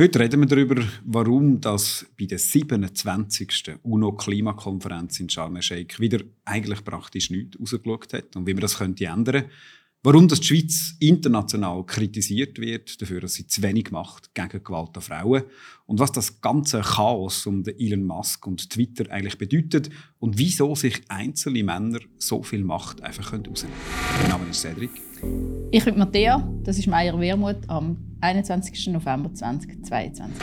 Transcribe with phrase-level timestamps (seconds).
[0.00, 3.74] Heute reden wir darüber, warum das bei der 27.
[3.82, 9.04] UNO-Klimakonferenz in Sharm el-Sheikh wieder eigentlich praktisch nichts rausgeschaut hat und wie man das könnte
[9.04, 9.44] ändern
[10.02, 14.96] Warum das die Schweiz international kritisiert wird, dafür, dass sie zu wenig macht gegen Gewalt
[14.96, 15.42] an Frauen.
[15.84, 21.02] Und was das ganze Chaos um Elon Musk und Twitter eigentlich bedeutet und wieso sich
[21.08, 24.22] einzelne Männer so viel Macht einfach rausnehmen können.
[24.22, 25.09] Mein Name ist Cedric.
[25.70, 28.88] Ich bin Matthäa, das ist Meier Wermut am 21.
[28.88, 30.42] November 2022.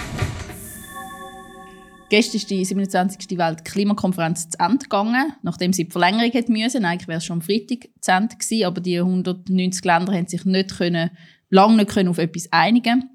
[2.10, 3.38] Gestern ist die 27.
[3.38, 6.86] Weltklimakonferenz zu Ende gegangen, nachdem sie die Verlängerung hätte müssen.
[6.86, 10.46] Eigentlich wäre es schon am Freitag zu Ende gewesen, aber die 190 Länder haben sich
[10.46, 11.12] nicht können,
[11.50, 13.10] lange nicht können auf etwas einigen,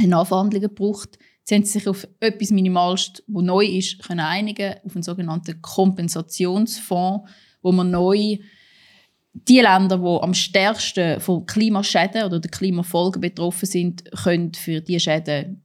[0.00, 1.18] haben Nachverhandlungen gebraucht.
[1.42, 7.28] Sie haben sich auf etwas Minimalst, was neu ist, können einigen, auf einen sogenannten Kompensationsfonds,
[7.60, 8.38] wo man neu
[9.34, 15.00] die Länder, die am stärksten von Klimaschäden oder der Klimafolgen betroffen sind, können für diese
[15.00, 15.62] Schäden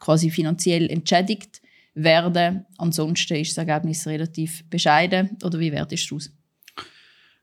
[0.00, 1.60] quasi finanziell entschädigt
[1.94, 2.64] werden.
[2.78, 5.36] Ansonsten ist das Ergebnis relativ bescheiden.
[5.42, 6.32] Oder wie wertest du es?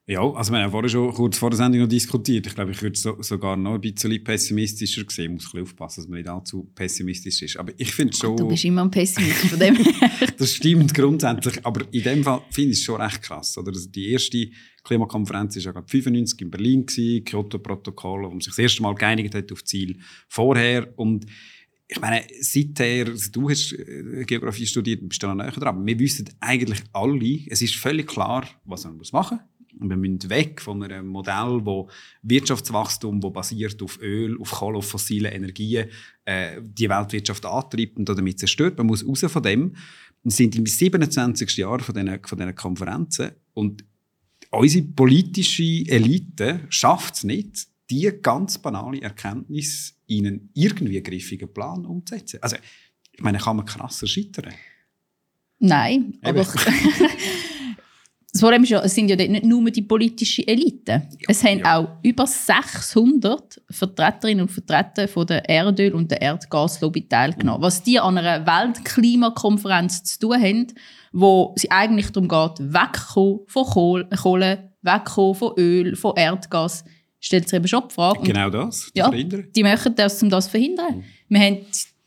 [0.08, 2.46] Ja, also wir haben vorhin schon kurz vor der Sendung noch diskutiert.
[2.48, 5.38] Ich glaube, ich würde so, sogar noch ein bisschen pessimistischer sehen.
[5.38, 7.58] Ich muss ein aufpassen, dass man nicht allzu pessimistisch ist.
[7.58, 8.36] Aber ich finde schon...
[8.36, 9.78] Du bist immer ein Pessimist von dem
[10.38, 11.64] Das stimmt grundsätzlich.
[11.66, 13.58] Aber in dem Fall finde ich es schon recht krass.
[13.58, 13.70] Oder?
[13.70, 14.50] Also die erste
[14.84, 19.36] Klimakonferenz war ja gerade 95 in Berlin, Kyoto-Protokoll, wo man sich das erste Mal geeinigt
[19.36, 20.92] hat auf Ziel vorher.
[20.98, 21.26] Und
[21.88, 26.30] ich meine, seither, du hast äh, Geografie studiert bist da noch näher dran, wir wissen
[26.40, 29.52] eigentlich alle, es ist völlig klar, was man machen muss.
[29.82, 31.90] Und wir müssen weg von einem Modell, wo
[32.22, 35.88] Wirtschaftswachstum, wo basiert auf Öl, auf Kohle, auf fossile Energien,
[36.26, 38.78] äh, die Weltwirtschaft antreibt und damit zerstört.
[38.78, 39.76] Man muss raus von dem.
[40.24, 41.58] Wir sind im 27.
[41.58, 43.84] Jahr von diesen, von Konferenzen und
[44.52, 51.86] unsere politische Elite schafft es nicht, die ganz banale Erkenntnis in einen irgendwie griffigen Plan
[51.86, 52.40] umzusetzen.
[52.42, 52.58] Also,
[53.12, 54.54] ich meine, kann man krasser scheitern?
[55.60, 56.40] Nein, Eben.
[56.40, 56.42] aber
[58.32, 60.92] das Problem ist ja, es sind ja nicht nur die politische Elite.
[60.92, 61.78] Ja, es haben ja.
[61.78, 67.62] auch über 600 Vertreterinnen und Vertreter von der Erdöl- und der Erdgaslobby teilgenommen.
[67.62, 70.68] Was die an einer Weltklimakonferenz zu tun haben,
[71.12, 76.86] wo sie eigentlich darum geht, wegkommen von Kohle, wegkommen von Öl, von Erdgas
[77.20, 78.22] stellt sich eben schon die Frage.
[78.24, 79.48] Genau das, ja, verhindern.
[79.56, 80.98] Die möchten das, um das zu verhindern.
[80.98, 81.04] Mhm.
[81.30, 81.58] Wir haben,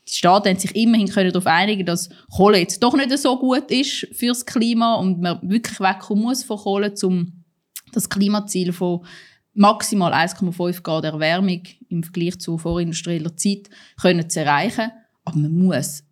[0.07, 3.71] die Staaten haben sich immerhin können darauf einigen dass Kohle jetzt doch nicht so gut
[3.71, 7.43] ist fürs Klima und man wirklich wegkommen muss von Kohle, um
[7.91, 9.05] das Klimaziel von
[9.53, 14.91] maximal 1,5 Grad Erwärmung im Vergleich zu vorindustrieller Zeit können zu erreichen.
[15.23, 16.03] Aber man muss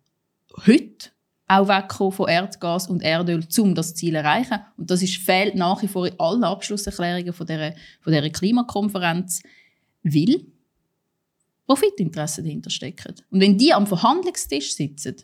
[0.66, 1.10] heute
[1.46, 4.58] auch wegkommen von Erdgas und Erdöl, um das Ziel zu erreichen.
[4.76, 9.42] Und das ist, fehlt nach wie vor in allen Abschlusserklärungen von dieser, von dieser Klimakonferenz,
[10.02, 10.46] weil
[11.66, 13.14] Profitinteressen dahinter stecken.
[13.30, 15.16] Und wenn die am Verhandlungstisch sitzen,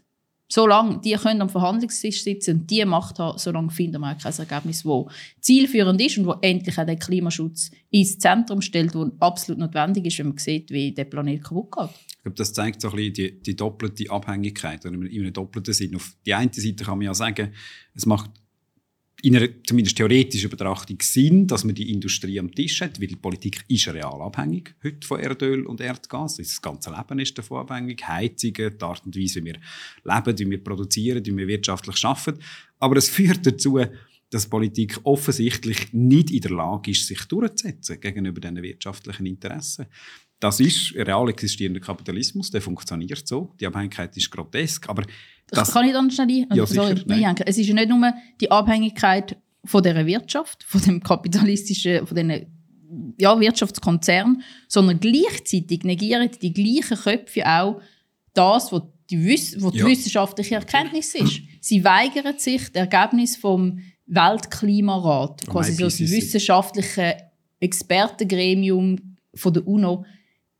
[0.50, 4.82] solange die können am Verhandlungstisch sitzen und die Macht haben, solange finden wir kein Ergebnis,
[4.82, 5.04] das
[5.40, 10.18] zielführend ist und wo endlich auch den Klimaschutz ins Zentrum stellt, wo absolut notwendig ist,
[10.18, 11.90] wenn man sieht, wie der Planet kaputt geht.
[12.08, 15.72] Ich glaube, das zeigt so ein bisschen die, die doppelte Abhängigkeit, oder in einem doppelten
[15.72, 15.96] Sinn.
[15.96, 17.52] Auf die eine Seite kann man ja sagen,
[17.94, 18.30] es macht
[19.22, 23.16] in einer zumindest theoretischen Betrachtung Sinn, dass man die Industrie am Tisch hat, weil die
[23.16, 26.36] Politik ist real abhängig heute von Erdöl und Erdgas.
[26.36, 28.06] Das ganze Leben ist davon abhängig.
[28.06, 29.60] Heizungen, die Art und Weise, wie wir
[30.04, 32.40] leben, wie wir produzieren, wie wir wirtschaftlich arbeiten.
[32.78, 33.80] Aber es führt dazu,
[34.30, 39.86] dass Politik offensichtlich nicht in der Lage ist, sich durchzusetzen gegenüber diesen wirtschaftlichen Interessen.
[40.38, 43.54] Das ist real existierender Kapitalismus, der funktioniert so.
[43.60, 45.04] Die Abhängigkeit ist grotesk, aber
[45.50, 47.42] das, das kann ich dann schnell ein, ja, sorry, einhängen.
[47.46, 52.46] Es ist ja nicht nur die Abhängigkeit von der Wirtschaft, von dem kapitalistischen, von den
[53.18, 57.80] ja, Wirtschaftskonzern, sondern gleichzeitig negieren die gleichen Köpfe auch
[58.34, 59.86] das, was die, Wiss die ja.
[59.86, 61.40] wissenschaftliche Erkenntnis ist.
[61.60, 67.16] Sie weigern sich, das Ergebnis vom Weltklimarat, quasi so das wissenschaftliche
[67.60, 70.04] Expertengremium von der UNO,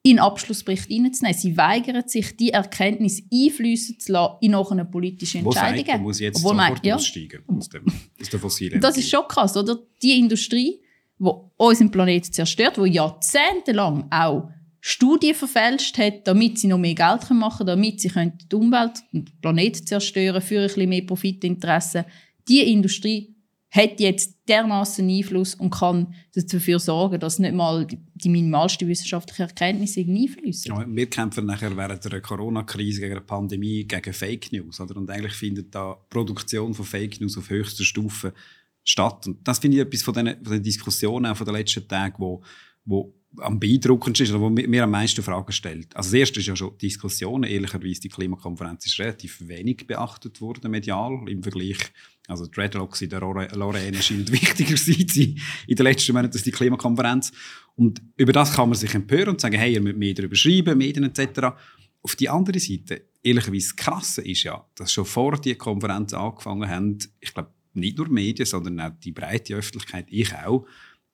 [0.02, 1.38] in Abschlussbericht hineinzunehmen.
[1.38, 5.86] Sie weigern sich, die Erkenntnis einfließen zu lassen in nachher politische Entscheidungen.
[5.86, 6.94] Man muss jetzt Obwohl sofort man, ja.
[6.94, 7.84] aussteigen aus, dem,
[8.20, 9.78] aus der fossilen Das ist schon krass, oder?
[10.02, 10.80] Die Industrie,
[11.18, 14.50] die unseren Planeten zerstört, die jahrzehntelang auch
[14.80, 19.28] Studien verfälscht hat, damit sie noch mehr Geld machen können, damit sie die Umwelt und
[19.28, 22.06] den Planeten zerstören für ein bisschen mehr Profitinteressen.
[22.48, 23.29] Die Industrie
[23.70, 30.00] hat jetzt dermaßen Einfluss und kann dafür sorgen, dass nicht mal die minimalsten wissenschaftlichen Erkenntnisse
[30.00, 30.74] einfließen.
[30.74, 34.80] Ja, wir kämpfen nachher während der Corona-Krise gegen eine Pandemie gegen Fake News.
[34.80, 34.96] Oder?
[34.96, 38.34] Und eigentlich findet da Produktion von Fake News auf höchster Stufe
[38.82, 39.28] statt.
[39.28, 42.16] Und das finde ich etwas von den, von den Diskussionen auch von den letzten Tagen,
[42.18, 42.42] wo,
[42.84, 45.94] wo am beeindruckendsten ist, oder wo mir am meisten Fragen stellt.
[45.96, 47.44] Also das erste ist ja schon Diskussionen.
[47.44, 51.78] Ehrlicherweise, die Klimakonferenz ist relativ wenig beachtet worden medial im Vergleich.
[52.26, 55.36] Also die Dreadlocks in der Lorraine scheint wichtiger sein
[55.66, 57.32] in den letzten Monaten als die Klimakonferenz.
[57.76, 60.78] Und über das kann man sich empören und sagen, hey, ihr müsst mehr darüber schreiben,
[60.78, 61.56] Medien etc.
[62.02, 66.98] Auf die andere Seite, ehrlicherweise, das ist ja, dass schon vor die Konferenz angefangen haben,
[67.20, 70.66] ich glaube, nicht nur Medien, sondern auch die breite Öffentlichkeit, ich auch,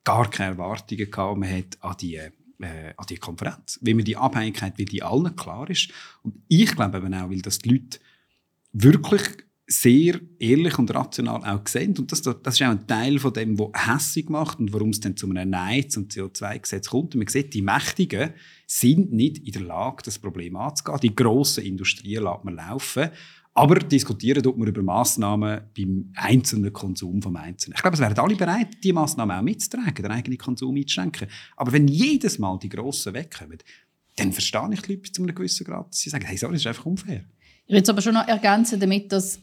[0.07, 1.37] gar keine Erwartungen gehabt.
[1.37, 2.31] Man hat an die, äh,
[2.95, 3.77] an die Konferenz.
[3.81, 5.91] Weil mir die Abhängigkeit, wie die allen klar ist.
[6.23, 7.99] Und ich glaube eben auch, weil das die Leute
[8.71, 9.23] wirklich
[9.69, 11.93] sehr ehrlich und rational auch sehen.
[11.97, 15.01] Und das, das ist auch ein Teil von dem, was hässig macht und warum es
[15.01, 17.13] dann zu einem Nein zum CO2-Gesetz kommt.
[17.13, 18.33] Und man sieht, die Mächtigen
[18.65, 20.99] sind nicht in der Lage, das Problem anzugehen.
[21.03, 23.09] Die grossen Industrien lässt man laufen.
[23.57, 27.73] Aber diskutieren tut man über Massnahmen beim einzelnen Konsum vom Einzelnen.
[27.75, 31.27] Ich glaube, es wären alle bereit, diese Massnahmen auch mitzutragen, den eigenen Konsum einzuschränken.
[31.55, 33.57] Aber wenn jedes Mal die Grossen wegkommen,
[34.15, 35.91] dann verstehe ich die Leute zu einem gewissen Grad.
[35.91, 37.25] Sie sagen, hey, sorry, das ist einfach unfair.
[37.65, 39.39] Ich will es aber schon noch ergänzen damit, dass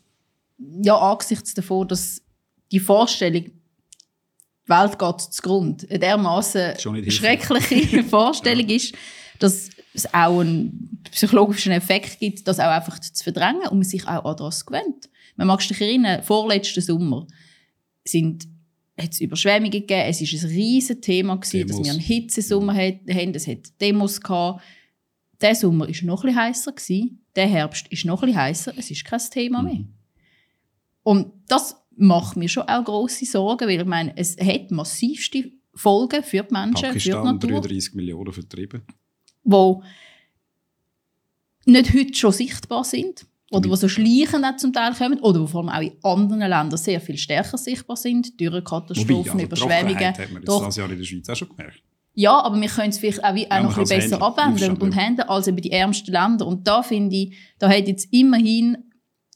[0.59, 2.23] ja, angesichts davon, dass
[2.71, 8.77] die Vorstellung, die Welt geht zugrunde, eine dermaßen schreckliche Vorstellung ja.
[8.77, 8.95] ist,
[9.41, 14.07] dass es auch einen psychologischen Effekt gibt, das auch einfach zu verdrängen und man sich
[14.07, 15.09] auch an das gewöhnt.
[15.37, 17.27] Man mag sich erinnern, vorletzten Sommer
[18.05, 18.47] sind
[18.97, 20.05] hat es Überschwemmungen gegeben.
[20.07, 23.35] Es war ein riesiges Thema, gewesen, dass wir einen Hitzesommer hatten.
[23.35, 24.63] Es hat Demos gehabt.
[25.41, 26.73] Der Sommer war noch etwas heißer.
[26.73, 27.27] Gewesen.
[27.35, 28.75] Der Herbst ist noch etwas heißer.
[28.77, 29.75] Es ist kein Thema mehr.
[29.75, 29.95] Mhm.
[31.03, 36.23] Und das macht mir schon auch grosse Sorgen, weil ich meine, es hat massivste Folgen
[36.23, 37.61] für die Menschen, Pakistan, für die Natur.
[37.63, 38.83] 33 Millionen vertrieben
[39.45, 39.83] wo
[41.67, 45.47] nicht heute schon sichtbar sind oder die so schleichend auch zum Teil kommen oder die
[45.47, 49.99] vor allem auch in anderen Ländern sehr viel stärker sichtbar sind, durch Katastrophen, also Überschwemmungen.
[49.99, 51.83] Das hat man das Jahr in der Schweiz auch schon gemerkt.
[52.17, 54.77] Ja, aber wir können es vielleicht auch, wie, auch ja, noch ein bisschen besser abwenden
[54.77, 56.47] und handeln als über die ärmsten Länder.
[56.47, 58.79] Und da finde ich, da hat jetzt immerhin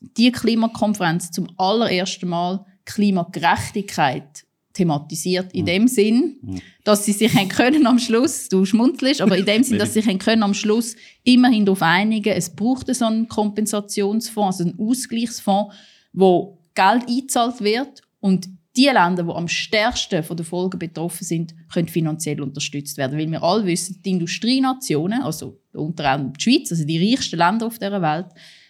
[0.01, 5.53] die Klimakonferenz zum allerersten Mal Klimagerechtigkeit thematisiert.
[5.53, 5.67] In mhm.
[5.67, 6.61] dem Sinn, mhm.
[6.85, 10.19] dass sie sich können am Schluss, du schmunzelst, aber in dem Sinn, dass sie sich
[10.19, 15.75] können am Schluss immerhin darauf einigen, es braucht so einen Kompensationsfonds, also einen Ausgleichsfonds,
[16.13, 21.55] wo Geld eingezahlt wird und die Länder, die am stärksten von den Folgen betroffen sind,
[21.73, 23.19] können finanziell unterstützt werden.
[23.19, 27.67] Weil wir alle wissen, die Industrienationen, also unter anderem die Schweiz, also die reichsten Länder
[27.67, 28.27] auf der Welt,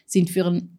[0.07, 0.79] sind für einen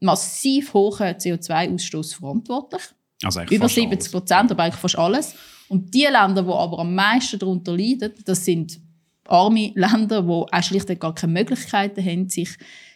[0.00, 2.82] massiv hohen CO2-Ausstoß verantwortlich.
[3.22, 5.34] Also Über 70 Prozent, aber eigentlich fast alles.
[5.68, 8.80] Und die Länder, die aber am meisten darunter leiden, das sind
[9.26, 12.50] arme Länder, die auch schlichtweg gar keine Möglichkeiten haben, sich,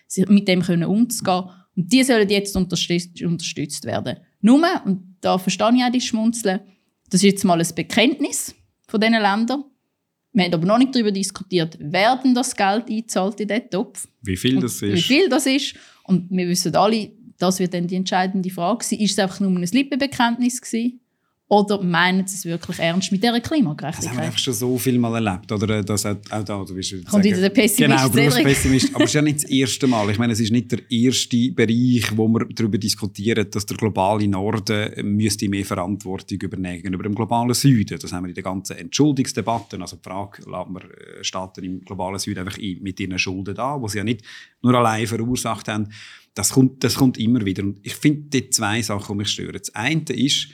[0.07, 1.45] sich mit dem können umzugehen.
[1.77, 4.19] Und die sollen jetzt unterstützt, unterstützt werden.
[4.41, 6.61] Nur, und da verstehe ich auch die Schmunzeln,
[7.11, 8.55] das ist jetzt mal ein Bekenntnis
[8.89, 9.65] von diesen Ländern.
[10.33, 14.09] Wir haben aber noch nicht darüber diskutiert, wer denn das Geld einzahlt in diesen Topf.
[14.23, 14.95] Wie viel das ist.
[14.95, 15.75] Wie viel das ist.
[16.05, 17.11] Und wir wissen alle,
[17.43, 19.01] das wird dann die entscheidende Frage sein.
[19.01, 21.01] Ist es einfach nur ein Lippenbekenntnis gewesen?
[21.49, 24.05] Oder meinen sie es wirklich ernst mit dieser Klimagerechtigkeit?
[24.05, 25.53] Das haben wir einfach schon so viel mal erlebt.
[25.53, 28.05] Oder das auch, auch da, du bist Kommt wieder der Pessimist.
[28.05, 28.95] Genau, Berufspessimist.
[28.95, 30.09] Aber es ist ja nicht das erste Mal.
[30.09, 34.27] Ich meine, es ist nicht der erste Bereich, wo wir darüber diskutieren, dass der globale
[34.29, 37.99] Norden müsste mehr Verantwortung übernehmen über dem globalen Süden.
[38.01, 39.83] Das haben wir in den ganzen Entschuldigungsdebatten.
[39.83, 43.79] Also die Frage, lassen wir äh, Staaten im globalen Süden einfach mit ihren Schulden da,
[43.79, 44.23] die sie ja nicht
[44.63, 45.89] nur allein verursacht haben.
[46.35, 47.63] Das kommt, das kommt immer wieder.
[47.63, 49.53] Und ich finde die zwei Sachen, die mich stören.
[49.59, 50.49] Das eine ist,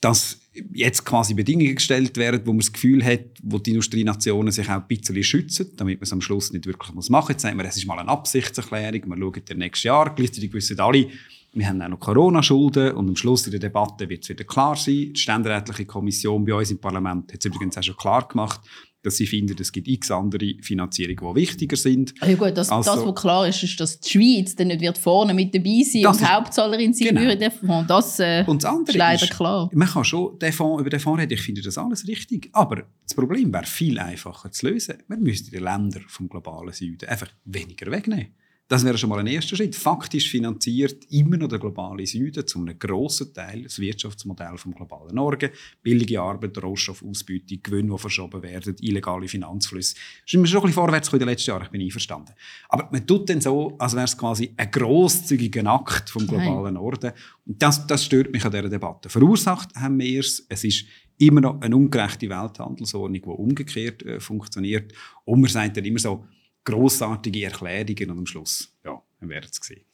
[0.00, 0.40] dass
[0.72, 4.82] jetzt quasi Bedingungen gestellt werden, wo man das Gefühl hat, wo die Industrienationen sich auch
[4.82, 7.28] ein bisschen schützen, damit man es am Schluss nicht wirklich machen muss.
[7.28, 10.14] Jetzt sagen wir, es ist mal eine Absichtserklärung, wir schauen dann nächstes Jahr.
[10.14, 11.08] Gleichzeitig wissen alle,
[11.54, 14.76] wir haben auch noch Corona-Schulden und am Schluss in der Debatte wird es wieder klar
[14.76, 15.12] sein.
[15.14, 18.60] Die ständerätliche Kommission bei uns im Parlament hat es übrigens auch schon klar gemacht,
[19.04, 22.14] dass sie finden, es gibt x andere Finanzierungen, die wichtiger sind.
[22.22, 24.98] Ja gut, das, also, das was klar ist, ist, dass die Schweiz dann nicht wird
[24.98, 27.20] vorne mit dabei sein und Hauptzahlerin sein genau.
[27.20, 27.50] würde.
[27.50, 27.86] Fonds.
[27.86, 29.70] Das, äh, und das andere ist leider klar.
[29.72, 32.48] Man kann schon den Fonds, über den Fonds reden, ich finde das alles richtig.
[32.52, 34.96] Aber das Problem wäre viel einfacher zu lösen.
[35.06, 38.28] Man müsste die Länder vom globalen Süden einfach weniger wegnehmen.
[38.66, 39.76] Das wäre schon mal ein erster Schritt.
[39.76, 45.14] Faktisch finanziert immer noch der globale Süden zu einem grossen Teil das Wirtschaftsmodell vom globalen
[45.14, 45.50] Norden.
[45.82, 49.94] Billige Arbeit, Rohstoffausbeutung, Gewinne, die verschoben werden, illegale Finanzflüsse.
[49.94, 52.32] Das ist schon ein bisschen vorwärts in den letzten Jahren, ich bin einverstanden.
[52.70, 56.74] Aber man tut dann so, als wäre es quasi ein grosszügiger Akt vom globalen Nein.
[56.74, 57.12] Norden.
[57.44, 59.10] Und das, das stört mich an dieser Debatte.
[59.10, 60.46] Verursacht haben wir es.
[60.48, 60.86] Es ist
[61.18, 64.94] immer noch eine ungerechte Welthandelsordnung, die umgekehrt äh, funktioniert.
[65.26, 66.24] Und man sagt dann immer so,
[66.64, 69.84] grossartige Erklärungen und am Schluss, ja, wir werden es sehen.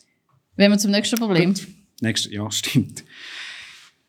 [0.57, 1.55] Wenn wir zum nächsten Problem.
[2.01, 3.05] Nächste, ja, stimmt.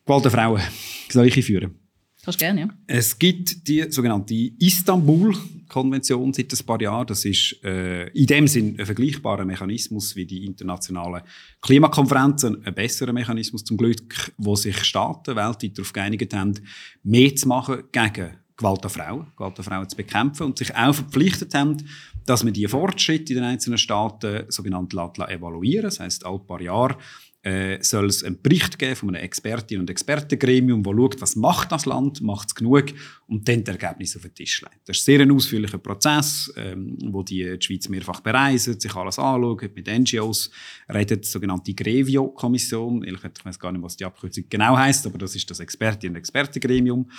[0.05, 0.61] Gewalt der Frauen.
[1.09, 1.75] Soll ich einführen?
[2.23, 2.69] Kannst gerne, ja.
[2.85, 7.07] Es gibt die sogenannte Istanbul-Konvention seit ein paar Jahren.
[7.07, 11.23] Das ist äh, in dem Sinn ein vergleichbarer Mechanismus wie die internationalen
[11.61, 12.63] Klimakonferenzen.
[12.63, 16.53] Ein besserer Mechanismus zum Glück, wo sich Staaten weltweit darauf geeinigt haben,
[17.01, 20.93] mehr zu machen gegen Gewalt an Frauen, Gewalt an Frauen zu bekämpfen und sich auch
[20.93, 21.77] verpflichtet haben,
[22.25, 26.97] dass man die Fortschritte in den einzelnen Staaten sogenannt evaluieren Das heißt, alle paar Jahre
[27.43, 31.71] äh, soll es einen Bericht geben von einem Expertinnen- und Expertengremium, das schaut, was macht
[31.71, 32.85] das Land, macht es genug
[33.27, 34.87] und dann das Ergebnis auf den Tisch legt.
[34.87, 39.17] Das ist sehr ein ausführlicher Prozess, ähm, wo die, die Schweiz mehrfach bereisen, sich alles
[39.17, 40.51] anschaut, mit NGOs
[40.93, 43.03] redet, die sogenannte Grevio-Kommission.
[43.03, 46.17] Ich weiß gar nicht, was die Abkürzung genau heißt, aber das ist das Expertinnen- und
[46.17, 47.09] Expertengremium.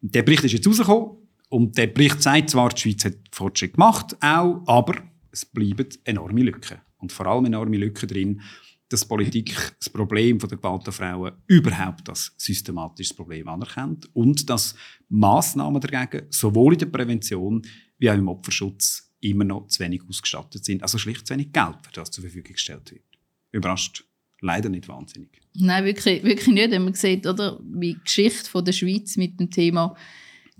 [0.00, 1.18] Und der Bericht ist jetzt rausgekommen
[1.48, 4.94] und der Bericht sagt zwar, die Schweiz hat Fortschritt gemacht, auch, aber
[5.30, 6.78] es bleiben enorme Lücken.
[6.98, 8.40] Und vor allem enorme Lücken drin,
[8.88, 14.74] dass Politik das Problem der Gewalt an Frauen überhaupt als systematisches Problem anerkennt und dass
[15.08, 17.62] Massnahmen dagegen sowohl in der Prävention
[17.98, 20.82] wie auch im Opferschutz immer noch zu wenig ausgestattet sind.
[20.82, 23.02] Also schlicht zu wenig Geld, für das zur Verfügung gestellt wird.
[23.50, 24.04] Überrascht
[24.40, 25.40] leider nicht wahnsinnig.
[25.54, 26.70] Nein, wirklich, wirklich nicht.
[26.70, 29.96] Wenn man sieht, oder, wie die Geschichte von der Schweiz mit dem Thema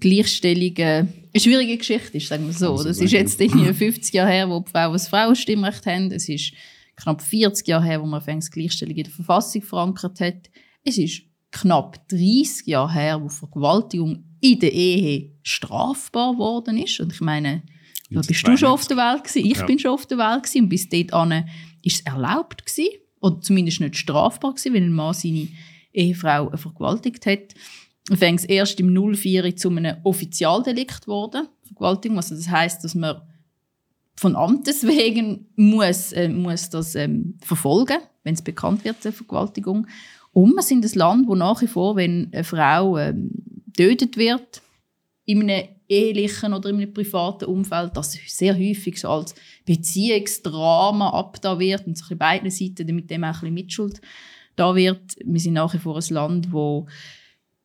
[0.00, 2.73] Gleichstellung äh, eine schwierige Geschichte ist, sagen wir so.
[2.73, 6.11] Also, das ist jetzt 50 Jahre her, wo die Frauen das Frauenstimmrecht haben.
[6.11, 6.52] Es ist
[6.97, 10.50] knapp 40 Jahre her, wo man die Gleichstellung in der Verfassung verankert hat.
[10.83, 11.23] Es ist
[11.53, 17.00] knapp 30 Jahre her, wo Vergewaltigung in der Ehe strafbar geworden ist.
[17.00, 17.62] Und ich meine,
[18.11, 19.67] da bist du schon auf der Welt gewesen, ich ja.
[19.67, 21.45] bin schon auf der Welt gewesen, und bis dort war
[21.85, 22.88] es erlaubt gewesen,
[23.21, 25.49] oder zumindest nicht strafbar gewesen, wenn ein Mann seine
[25.93, 27.55] Ehefrau vergewaltigt hat.
[28.12, 32.19] Fängt erst im 04 zu einem Offizialdelikt geworden, Vergewaltigung.
[32.19, 33.23] Also das heißt, dass man
[34.18, 39.87] von Amtes wegen muss, äh, muss das ähm, verfolgen, wenn es bekannt wird, eine Vergewaltigung.
[40.32, 43.30] Und wir sind ein Land, wo nach wie vor, wenn eine Frau ähm,
[43.66, 44.62] getötet wird,
[45.25, 51.58] in einem ehelichen oder in einem privaten Umfeld, das sehr häufig so als Beziehungsdrama abda
[51.58, 54.00] wird und in beiden Seiten mit dem auch ein bisschen Mitschuld
[54.56, 55.16] da wird.
[55.25, 56.87] Wir sind nach wie vor ein Land, wo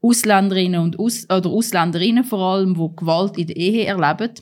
[0.02, 4.34] Ausländerinnen und Aus oder Ausländerinnen vor allem, wo Gewalt in der Ehe erleben,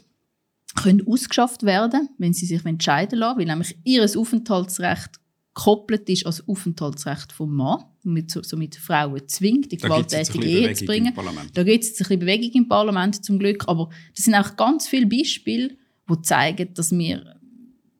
[0.75, 5.19] können ausgeschafft werden, wenn sie sich entscheiden lassen, weil nämlich ihr Aufenthaltsrecht
[5.53, 10.85] gekoppelt ist als Aufenthaltsrecht vom Mann, mit, so, somit Frauen zwingt, die gewalttätige Ehe zu
[10.85, 11.13] bringen.
[11.53, 14.87] Da gibt es ein bisschen Bewegung im Parlament zum Glück, aber das sind auch ganz
[14.87, 15.75] viele Beispiele,
[16.09, 17.35] die zeigen, dass wir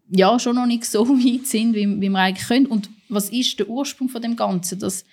[0.10, 2.66] ja schon noch nicht so weit sind, wie, wie wir eigentlich können.
[2.66, 4.80] Und was ist der Ursprung von dem Ganzen?
[4.80, 5.04] Dass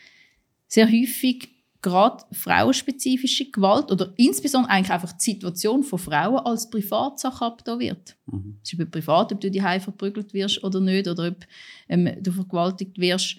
[0.68, 1.48] sehr häufig
[1.86, 8.16] gerade frauenspezifische Gewalt oder insbesondere eigentlich einfach die Situation von Frauen als Privatsache abgetan wird.
[8.26, 8.58] Mhm.
[8.60, 11.46] Es ist über privat, ob du die verprügelt wirst oder nicht oder ob
[11.88, 13.36] ähm, du vergewaltigt wirst.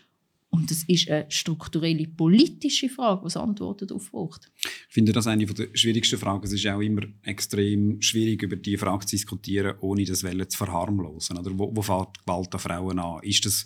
[0.49, 4.49] Und das ist eine strukturelle politische Frage, die Antworten darauf braucht.
[4.63, 6.45] Ich finde das eine der schwierigsten Fragen.
[6.45, 10.57] Es ist auch immer extrem schwierig, über diese Frage zu diskutieren, ohne das Welle zu
[10.57, 11.37] verharmlosen.
[11.37, 13.19] Oder wo, wo fängt Gewalt an Frauen an?
[13.23, 13.65] Ist das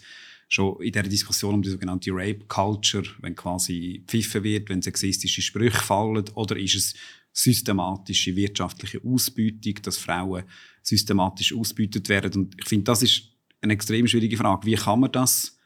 [0.52, 5.42] schon in der Diskussion um die sogenannte Rape Culture, wenn quasi pfiffen wird, wenn sexistische
[5.42, 6.94] Sprüche fallen, oder ist es
[7.32, 10.44] systematische wirtschaftliche Ausbeutung, dass Frauen
[10.84, 12.44] systematisch ausbeutet werden?
[12.44, 13.24] Und ich finde, das ist
[13.62, 14.68] eine extrem schwierige Frage.
[14.68, 15.58] Wie kann man das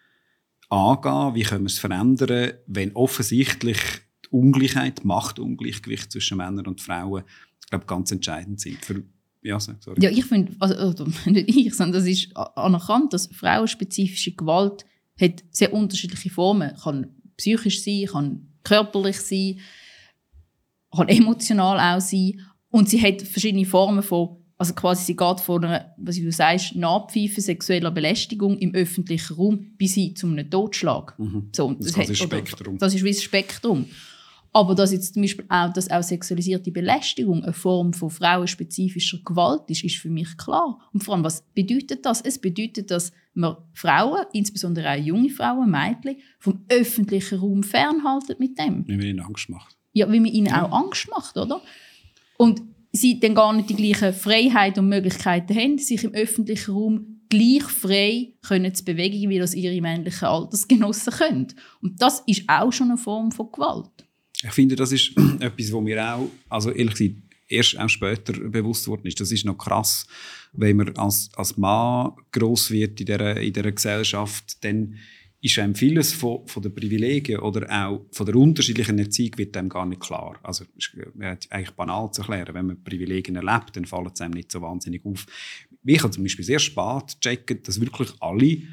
[0.70, 1.34] angehen?
[1.34, 3.80] Wie können wir es verändern, wenn offensichtlich
[4.26, 7.24] die Ungleichheit, Machtungleichgewicht zwischen Männern und Frauen,
[7.60, 9.04] ich glaube, ganz entscheidend sind für
[9.46, 10.02] ja, sorry.
[10.02, 14.86] Ja, ich finde, also, also, nicht ich, sondern das ist anerkannt, dass frauenspezifische Gewalt
[15.20, 16.76] hat sehr unterschiedliche Formen.
[16.82, 19.60] Kann psychisch sein, kann körperlich sein,
[20.96, 22.42] kann emotional auch sein.
[22.70, 26.76] Und sie hat verschiedene Formen von, also quasi sie geht von einer, was du sagst,
[26.76, 31.18] Nachpfeifen sexueller Belästigung im öffentlichen Raum bis hin zu einem Totschlag.
[31.20, 31.50] Mhm.
[31.56, 32.78] So, das, das, hat, ist Spektrum.
[32.80, 33.86] das ist wie das Spektrum.
[34.56, 39.64] Aber dass jetzt zum Beispiel auch, dass auch sexualisierte Belästigung eine Form von frauenspezifischer Gewalt
[39.68, 40.80] ist, ist für mich klar.
[40.94, 42.22] Und vor allem, was bedeutet das?
[42.22, 48.58] Es bedeutet, dass man Frauen, insbesondere auch junge Frauen, Mädchen, vom öffentlichen Raum fernhalten mit
[48.58, 48.88] dem.
[48.88, 49.76] Wie man ihnen Angst macht.
[49.92, 50.64] Ja, wie man ihnen ja.
[50.64, 51.60] auch Angst macht, oder?
[52.38, 52.62] Und
[52.94, 57.64] sie dann gar nicht die gleichen Freiheiten und Möglichkeiten haben, sich im öffentlichen Raum gleich
[57.64, 61.48] frei können zu bewegen, wie das ihre männlichen Altersgenossen können.
[61.82, 64.05] Und das ist auch schon eine Form von Gewalt.
[64.44, 67.16] Ich finde, das ist etwas, wo mir auch, also ehrlich gesagt,
[67.48, 69.20] erst auch später bewusst worden ist.
[69.20, 70.08] Das ist noch krass,
[70.54, 74.96] wenn man als, als Mann gross wird in dieser, in dieser Gesellschaft, dann
[75.42, 79.70] ist einem vieles von, von den Privilegien oder auch von der unterschiedlichen Erziehung wird einem
[79.70, 80.40] gar nicht klar.
[80.42, 80.92] Also ist
[81.52, 82.56] eigentlich banal zu erklären.
[82.56, 85.28] Wenn man Privilegien erlebt, dann fallen es einem nicht so wahnsinnig auf.
[85.84, 88.64] Ich habe zum Beispiel sehr spät gecheckt, dass wirklich alle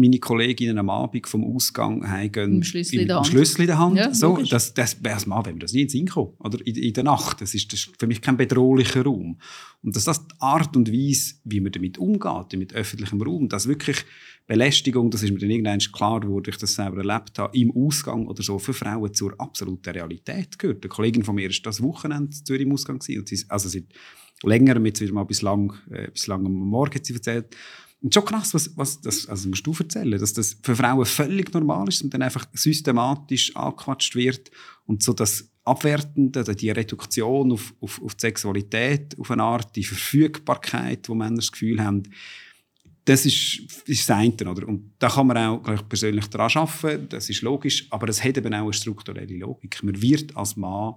[0.00, 3.26] meine Kolleginnen am Abend vom Ausgang heimgehen Mit Schlüssel in der Hand.
[3.26, 3.96] Schlüssel in der Hand.
[3.96, 4.50] Ja, so, logisch.
[4.50, 6.32] das, das, als Mann wäre mir das nie in den Sinn gekommen.
[6.38, 7.40] Oder in, in der Nacht.
[7.40, 9.38] Das ist, das ist für mich kein bedrohlicher Raum.
[9.82, 13.66] Und dass das die Art und Weise, wie man damit umgeht, mit öffentlichem Raum, dass
[13.68, 14.04] wirklich
[14.46, 18.26] Belästigung, das ist mir dann irgendwann klar geworden, ich das selber erlebt habe, im Ausgang
[18.26, 20.84] oder so für Frauen zur absoluten Realität gehört.
[20.84, 23.68] Eine Kollegin von mir ist das Wochenende zu Zürich im Ausgang gewesen, und sie, also
[23.68, 23.86] seit
[24.42, 27.56] längerem, jetzt wieder mal bislang, äh, bislang am Morgen hat sie erzählt.
[28.04, 31.50] Und schon krass, was, was das, also musst du erzählen, dass das für Frauen völlig
[31.54, 34.50] normal ist und dann einfach systematisch angequatscht wird
[34.84, 39.74] und so das Abwertende, oder die Reduktion auf, auf, auf die Sexualität, auf eine Art,
[39.74, 42.02] die Verfügbarkeit, wo Männer das Gefühl haben,
[43.06, 44.68] das ist, ist das eine, oder?
[44.68, 48.22] Und da kann man auch glaub ich, persönlich daran arbeiten, das ist logisch, aber es
[48.22, 49.82] hat eben auch eine strukturelle Logik.
[49.82, 50.96] Man wird als Mann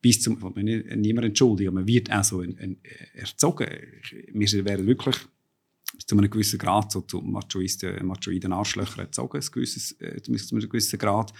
[0.00, 2.78] bis zum, ich will niemand entschuldigen, man wird auch so ein, ein,
[3.14, 3.68] erzogen.
[4.02, 5.16] Ich- Wir werden wirklich
[5.94, 10.68] bis zu einem gewissen Grad so zu machoisten, machoiden Arschlöchern erzogen, gewisses, äh, zu einem
[10.68, 11.32] gewissen Grad.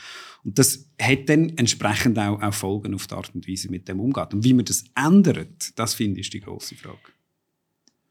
[0.44, 4.00] Und das hat dann entsprechend auch, auch Folgen auf die Art und Weise, mit dem
[4.00, 4.32] umgeht.
[4.32, 6.98] Und wie man das ändert, das finde ich ist die grosse Frage.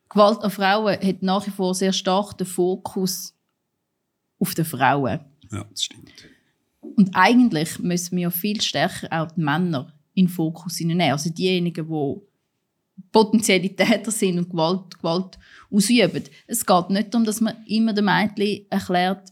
[0.09, 3.33] Gewalt an Frauen hat nach wie vor sehr stark den Fokus
[4.39, 5.19] auf den Frauen.
[5.51, 6.11] Ja, das stimmt.
[6.81, 11.01] Und eigentlich müssen wir viel stärker auch die Männer in den Fokus nehmen.
[11.01, 12.21] Also diejenigen, die
[13.17, 15.39] potenzielle Täter sind und Gewalt, Gewalt
[15.71, 16.23] ausüben.
[16.45, 19.29] Es geht nicht darum, dass man immer den Mädchen erklärt,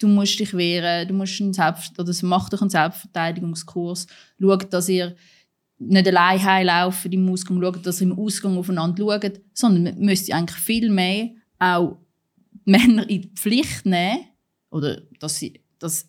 [0.00, 4.08] du musst dich wehren, du musst einen Selbst oder mach doch einen Selbstverteidigungskurs,
[4.40, 5.14] schau, dass ihr
[5.78, 10.34] nicht allein heimlaufen im Ausgang, schaut, dass ihr im Ausgang aufeinander schaut, sondern man müsste
[10.34, 11.98] eigentlich viel mehr auch
[12.66, 14.24] die Männer in die Pflicht nehmen,
[14.68, 16.08] oder dass sie, dass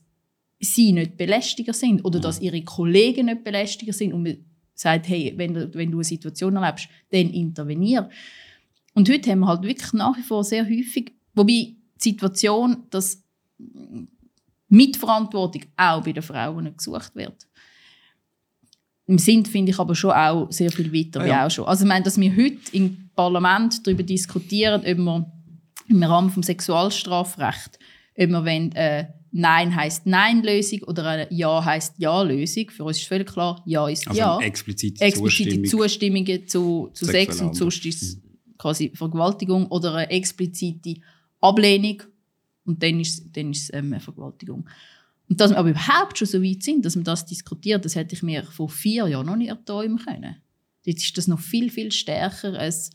[0.59, 4.37] sie nicht Belästiger sind oder dass ihre Kollegen nicht Belästiger sind und man
[4.73, 8.09] sagt, hey, wenn du, wenn du eine Situation erlebst, dann intervenier.
[8.93, 13.23] Und heute haben wir halt wirklich nach wie vor sehr häufig, wobei die Situation, dass
[14.69, 17.47] Mitverantwortung auch bei den Frauen gesucht wird.
[19.05, 21.45] Im Sinn finde ich aber schon auch sehr viel weiter, Ja, wie ja.
[21.45, 21.65] auch schon.
[21.65, 25.31] Also ich meine, dass wir heute im Parlament darüber diskutieren, ob wir
[25.89, 27.77] im Rahmen vom Sexualstrafrecht,
[28.17, 32.69] ob wir wollen, äh, Nein heißt Nein-Lösung oder eine Ja heißt Ja-Lösung.
[32.69, 34.37] Für uns ist völlig klar, Ja ist Also Ja.
[34.37, 35.69] eine explizite, Explizite Zustimmung.
[35.69, 38.19] Zustimmungen zu, zu Sex und sonst ist
[38.59, 40.95] quasi Vergewaltigung oder eine explizite
[41.41, 42.03] Ablehnung
[42.65, 44.69] und dann ist, dann ist es ähm, eine Vergewaltigung.
[45.27, 48.13] Und dass wir aber überhaupt schon so weit sind, dass man das diskutiert, das hätte
[48.13, 50.35] ich mir vor vier Jahren noch nicht erträumen können.
[50.83, 52.91] Jetzt ist das noch viel, viel stärker als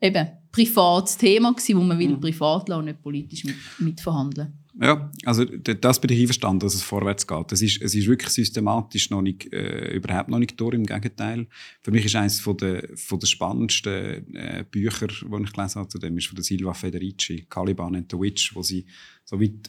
[0.00, 4.52] eben privates Thema gewesen, wo man will privat lassen und nicht politisch mit, mitverhandeln.
[4.80, 7.52] Ja, also das bin ich einverstanden, dass es vorwärts geht.
[7.52, 11.46] Es ist, es ist wirklich systematisch noch nicht, äh, überhaupt noch nicht durch, im Gegenteil.
[11.82, 15.88] Für mich ist eines von der, von der spannendsten äh, Bücher, die ich gelesen habe,
[15.88, 18.86] zu dem ist von der Silva Federici, «Caliban and the Witch», wo sie
[19.24, 19.60] so wie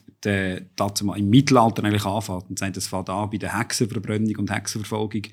[0.76, 4.52] dazu mal im Mittelalter eigentlich anfängt und sagt, es fängt an bei der Hexenverbrennung und
[4.52, 5.24] Hexenverfolgung,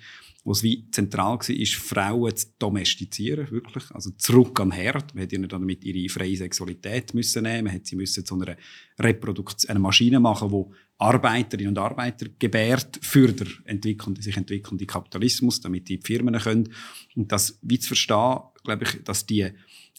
[0.51, 3.85] wo es wie zentral war, ist, Frauen zu domestizieren, wirklich.
[3.93, 5.15] Also zurück den Herd.
[5.15, 7.67] Man hätte ihnen dann damit ihre freie Sexualität müssen nehmen.
[7.67, 8.57] Man hätte sie müssen zu einer
[8.99, 15.61] Reproduktion, einer Maschine machen, die Arbeiterinnen und Arbeiter gebärt für den entwickelnden, sich entwickelnden Kapitalismus,
[15.61, 16.75] damit die Firmen können.
[17.15, 19.53] Und das wie zu verstehen, glaube ich, dass die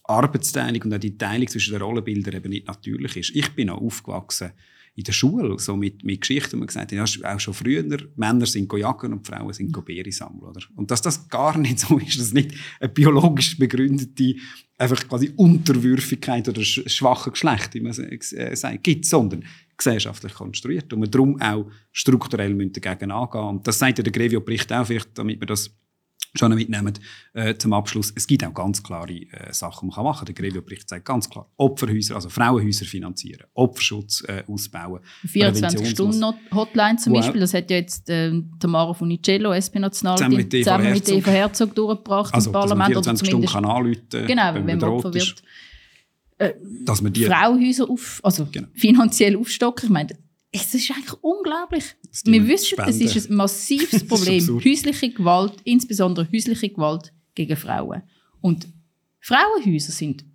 [0.04, 3.36] Arbeitsteilung und auch die Teilung zwischen den Rollenbildern eben nicht natürlich ist.
[3.38, 4.52] Ich bin auch aufgewachsen
[4.94, 7.84] in der Schule, so mit, mit Geschichten, man gesagt ja, auch schon früher,
[8.16, 10.50] Männer sind go jagen und Frauen sind go Beere sammeln.
[10.50, 10.62] Oder?
[10.76, 14.36] Und dass das gar nicht so ist, dass nicht eine biologisch begründete
[14.78, 19.46] einfach quasi Unterwürfigkeit oder sch schwache Geschlecht, wie man sagt, gibt, sondern
[19.78, 24.74] gesellschaftlich konstruiert und man darum auch strukturell dagegen angehen Und das sagt ja der Grevio-Bericht
[24.74, 25.72] auch, vielleicht, damit wir das
[26.34, 26.94] schon mitnehmen
[27.34, 28.13] äh, zum Abschluss.
[28.15, 30.34] Es gibt auch ganz klare äh, Sachen, die man kann machen kann.
[30.34, 35.02] Der Grevio-Bericht sagt ganz klar, Opferhäuser, also Frauenhäuser finanzieren, Opferschutz äh, ausbauen.
[35.28, 37.20] 24-Stunden-Hotline zum Wow.
[37.22, 41.17] Beispiel, das hat ja jetzt äh, Tamara Funicello, SP-Nationalrätin, Zusammen mit Eva zusammen mit Herzog.
[41.17, 42.98] Eva Herzog durchgebracht Also, im dass man Parlament.
[42.98, 45.44] Oder 24 Stunden kann anrufen genau, wenn wenn man man Opfer bedroht ist.
[46.39, 46.88] wird.
[46.88, 48.67] Dass man die, Frauenhäuser auf, also Genau.
[48.74, 49.86] finanziell aufstocken.
[49.86, 50.10] Ich meine,
[50.52, 51.84] es ist eigentlich unglaublich.
[52.26, 52.90] die Wir wissen, spenden.
[52.90, 54.48] es ist ein massives Das Problem.
[54.64, 58.04] häusliche Gewalt, insbesondere häusliche Gewalt gegen Frauen.
[58.42, 58.68] Und
[59.20, 60.26] Frauenhäuser sind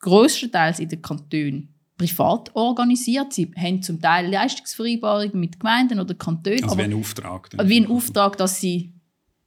[0.00, 3.32] grösstenteils in den Kantonen privat organisiert.
[3.32, 6.64] Sie haben zum Teil Leistungsvereinbarungen mit Gemeinden oder Kantonen.
[6.64, 7.50] also wie ein Auftrag.
[7.50, 7.68] dann.
[7.68, 8.92] wie ein Auftrag, dass sie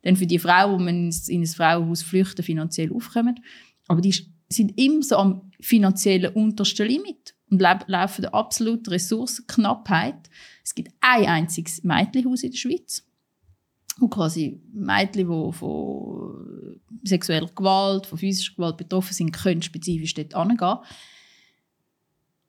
[0.03, 3.39] dann für die Frauen, die man in ein Frauenhaus flüchten, finanziell aufkommen.
[3.87, 4.15] Aber die
[4.49, 10.29] sind immer so am finanziellen untersten Limit und laufen der absoluten Ressourcenknappheit.
[10.63, 13.03] Es gibt ein einziges Mädchenhaus in der Schweiz,
[13.97, 20.35] wo quasi Mädchen, die von sexueller Gewalt, von physischer Gewalt betroffen sind, können spezifisch dort
[20.35, 20.77] hingehen.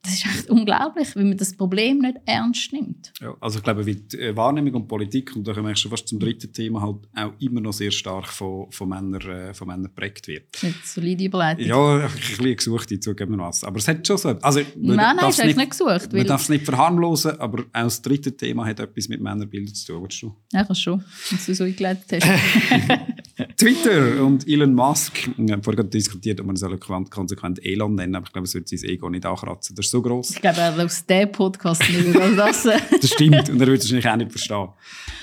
[0.09, 3.12] Das ist echt unglaublich, wie man das Problem nicht ernst nimmt.
[3.21, 5.90] Ja, also ich glaube, wie die äh, Wahrnehmung und Politik, und da kommen wir schon
[5.90, 9.68] fast zum dritten Thema, halt auch immer noch sehr stark von, von Männern, äh, von
[9.68, 10.47] Männern geprägt wird.
[10.62, 11.66] Eine solide Überleitung.
[11.66, 13.68] Ja, ein bisschen gesucht, die zugegebenermaßen.
[13.68, 14.31] Aber es hat schon so...
[14.31, 16.11] Also, nein, nein, ist nicht, nicht gesucht.
[16.11, 19.92] Man darf es nicht verharmlosen, aber auch das dritte Thema hat etwas mit Männerbildern zu
[19.92, 20.03] tun.
[20.05, 20.35] Willst du?
[20.55, 23.01] Ja, kannst schon, wenn du so eingeleitet hast.
[23.59, 28.25] Twitter und Elon Musk, wir haben vorhin diskutiert, ob man es konsequent Elon nennen, aber
[28.25, 29.75] ich glaube, es wird sein Ego nicht ankratzen.
[29.75, 30.31] Das ist so groß.
[30.31, 32.62] Ich glaube, er aus diesem Podcast nicht mehr das.
[33.01, 34.68] das stimmt, und er würde es wahrscheinlich auch nicht verstehen.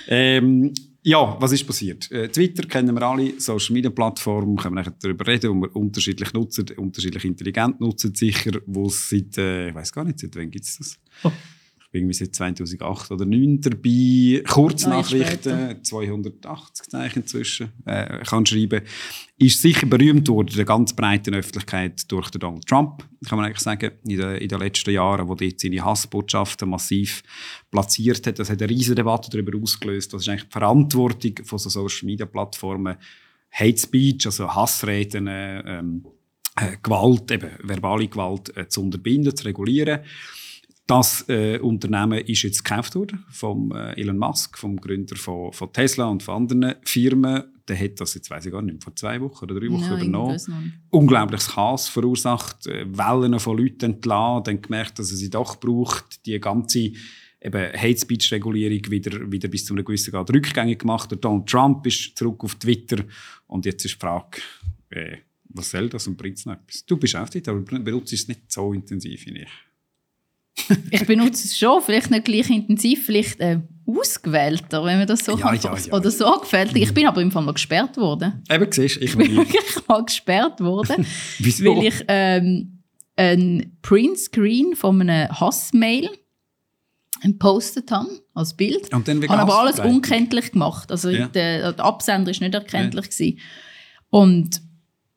[0.10, 2.12] Ähm, ja, was ist passiert?
[2.12, 6.34] Äh, Twitter kennen wir alle, Social Media Plattform, können wir darüber reden, wo wir unterschiedlich
[6.34, 10.52] nutzen, unterschiedlich intelligent nutzen, sicher, wo es seit, äh, ich weiß gar nicht, seit wann
[10.52, 11.00] gibt es das?
[11.24, 11.32] Oh
[11.96, 14.44] irgendwie seit 2008 oder 2009 dabei.
[14.48, 18.82] Kurznachrichten, 280 Zeichen inzwischen, äh, kann schreiben.
[19.38, 23.60] Ist sicher berühmt worden der ganz breiten Öffentlichkeit durch den Donald Trump, kann man eigentlich
[23.60, 27.24] sagen, in den, in den letzten Jahren, wo dort seine Hassbotschaften massiv
[27.72, 28.40] platziert hat.
[28.40, 30.14] Das hat eine riesige Debatte darüber ausgelöst.
[30.14, 32.96] Was ist eigentlich die Verantwortung von so Social Media Plattformen?
[33.52, 36.06] Hate Speech, also Hassreden, ähm,
[36.58, 40.02] äh, Gewalt, eben verbale Gewalt äh, zu unterbinden, zu regulieren.
[40.88, 45.74] Das äh, Unternehmen ist jetzt gekauft worden vom äh, Elon Musk, vom Gründer von, von,
[45.74, 47.44] Tesla und von anderen Firmen.
[47.68, 49.96] Der hat das jetzt, weiß ich gar nicht, vor zwei Wochen oder drei Wochen ja,
[49.96, 50.84] übernommen.
[50.92, 56.24] Unglaubliches Chaos verursacht, äh, Wellen von Leuten entlassen, dann gemerkt, dass er sie doch braucht,
[56.28, 56.92] die ganze
[57.42, 61.10] eben Hate Speech Regulierung wieder, wieder bis zu einem gewissen Grad rückgängig gemacht.
[61.10, 63.04] Der Donald Trump ist zurück auf Twitter
[63.48, 64.38] und jetzt ist die Frage,
[64.92, 65.18] äh,
[65.50, 66.86] was soll das und bringt es noch etwas?
[66.86, 69.50] Du bist auch dort, aber benutzt es nicht so intensiv wie ich
[70.92, 75.38] ich benutze es schon, vielleicht nicht gleich intensiv, vielleicht äh, ausgewählter, wenn man das so
[75.38, 75.60] ja, kann.
[75.62, 76.76] Ja, ja, Oder so gefällt.
[76.76, 78.44] Ich bin aber im Fall mal gesperrt worden.
[78.50, 81.06] Eben, siehst ich bin wirklich mal gesperrt worden.
[81.40, 81.76] Wieso?
[81.76, 82.84] Weil ich ähm,
[83.16, 86.10] ein Printscreen von einem Hassmail
[87.22, 88.94] gepostet habe, als Bild.
[88.94, 90.92] Und dann habe aber alles unkenntlich gemacht.
[90.92, 91.28] Also ja.
[91.28, 93.08] der, der, Absender war nicht erkenntlich.
[93.20, 93.34] Ja.
[94.10, 94.62] Und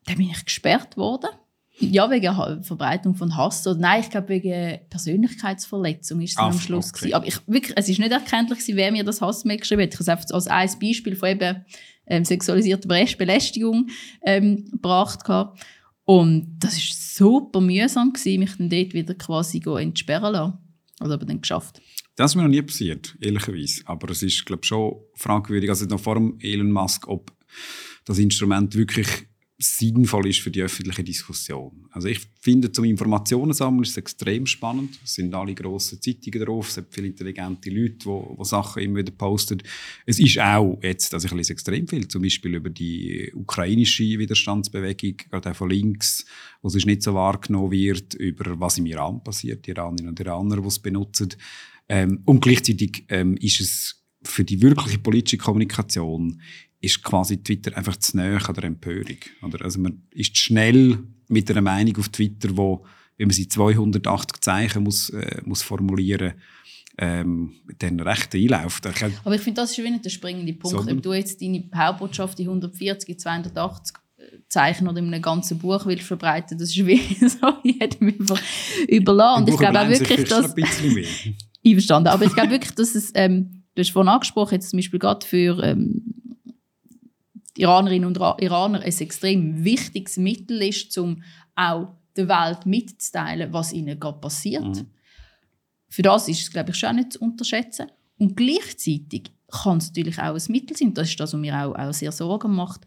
[0.07, 1.31] dann bin ich gesperrt worden.
[1.81, 3.67] Ja, wegen Verbreitung von Hass.
[3.67, 6.93] Oder nein, ich glaube wegen Persönlichkeitsverletzung ist es am Schluss.
[6.93, 7.15] Okay.
[7.15, 9.95] Aber ich, wirklich, es ist nicht erkenntlich, wer mir das Hassmail geschrieben hat.
[9.95, 11.65] Ich habe es einfach als ein Beispiel von eben
[12.07, 13.89] ähm, sexualisierter Belästigung
[14.23, 15.25] ähm, gebracht.
[15.25, 15.61] Gehabt.
[16.05, 20.59] Und das war super mühsam, gewesen, mich dann dort wieder quasi entsperren lassen.
[20.99, 21.81] Also aber dann geschafft.
[22.17, 23.83] Das ist mir noch nie passiert, ehrlicherweise.
[23.85, 27.31] Aber es ist, glaube ich, schon fragwürdig, also noch vor dem Elon Musk, ob
[28.05, 29.28] das Instrument wirklich
[29.61, 31.89] sinnvoll ist für die öffentliche Diskussion.
[31.91, 35.01] Also ich finde, zum Informationen sammeln ist es extrem spannend.
[35.03, 38.99] Es sind alle grossen Zeitungen drauf, es gibt viele intelligente Leute, die, die Sachen immer
[38.99, 39.61] wieder posten.
[40.07, 45.17] Es ist auch jetzt, also ich lese extrem viel, zum Beispiel über die ukrainische Widerstandsbewegung,
[45.29, 46.25] gerade auch von links,
[46.63, 50.61] wo es nicht so wahrgenommen wird, über was im Iran passiert, die Iranierinnen und Iraner,
[50.61, 51.31] die es benutzen.
[51.89, 56.41] Ähm, und gleichzeitig ähm, ist es für die wirkliche politische Kommunikation
[56.81, 59.19] ist quasi Twitter einfach zu näher an der Empörung.
[59.43, 59.65] Oder?
[59.65, 62.85] Also man ist schnell mit einer Meinung auf Twitter, wo,
[63.17, 66.35] wenn man sie 280 Zeichen muss, äh, muss formulieren
[66.99, 68.87] ähm, dann recht einläuft.
[69.25, 70.85] Aber ich finde, das ist wieder der springende Punkt.
[70.85, 73.97] So, Ob du jetzt deine Hauptbotschaft in 140, 280
[74.49, 78.39] Zeichen oder in einem ganzen Buch willst verbreiten, das ist wie so jedem über,
[78.89, 79.43] überlassen.
[79.45, 80.55] Und ich glaube auch wirklich, dass...
[81.65, 82.09] Einverstanden.
[82.09, 83.13] Aber ich glaube wirklich, dass es...
[83.15, 85.63] Ähm, du hast vorhin angesprochen, jetzt zum Beispiel gerade für...
[85.63, 86.15] Ähm,
[87.59, 91.23] Iranerinnen und Iraner ein extrem wichtiges Mittel ist, um
[91.55, 94.65] auch der Welt mitzuteilen, was ihnen gerade passiert.
[94.65, 94.87] Mhm.
[95.89, 97.87] Für das ist es, glaube ich, schon nicht zu unterschätzen.
[98.19, 101.75] Und gleichzeitig kann es natürlich auch ein Mittel sein, das ist das, was mir auch,
[101.75, 102.87] auch sehr Sorgen macht,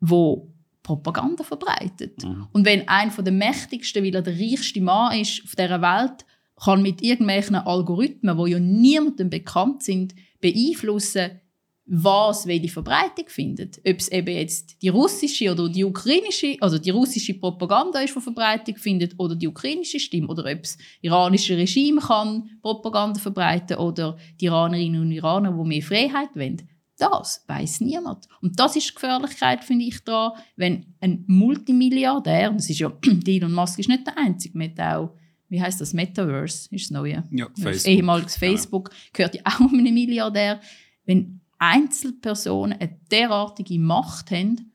[0.00, 2.24] wo Propaganda verbreitet.
[2.24, 2.48] Mhm.
[2.52, 6.82] Und wenn einer der mächtigsten, weil er der reichste Mann ist auf dieser Welt, kann
[6.82, 11.40] mit irgendwelchen Algorithmen, die ja niemandem bekannt sind, beeinflussen,
[11.84, 13.78] was welche Verbreitung findet.
[13.78, 18.20] Ob es eben jetzt die russische oder die ukrainische, also die russische Propaganda ist, die
[18.20, 24.16] Verbreitung findet, oder die ukrainische Stimme, oder ob das iranische Regime kann Propaganda verbreiten oder
[24.40, 26.62] die Iranerinnen und Iraner, die mehr Freiheit wollen.
[26.98, 28.28] Das weiß niemand.
[28.40, 32.92] Und das ist die Gefährlichkeit, finde ich, daran, wenn ein Multimilliardär, und das ist ja,
[33.26, 35.16] Elon Musk ist nicht der Einzige, mit auch
[35.48, 37.24] wie heißt das, Metaverse ist das neue.
[37.30, 37.92] Ja, Facebook.
[37.92, 38.96] Ehemaliges Facebook ja.
[39.12, 40.60] gehört ja auch einem Milliardär.
[41.04, 44.72] Wenn Einzelpersonen eine derartige Macht haben,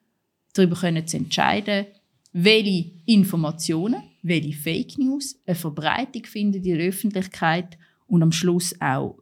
[0.54, 1.86] darüber können zu entscheiden,
[2.32, 9.20] welche Informationen, welche Fake News eine Verbreitung finden in der Öffentlichkeit und am Schluss auch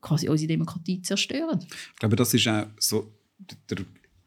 [0.00, 1.58] quasi unsere Demokratie zerstören.
[1.92, 3.12] Ich glaube, das ist auch so
[3.68, 3.78] der,